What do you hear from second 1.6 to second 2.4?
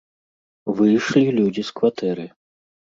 з кватэры.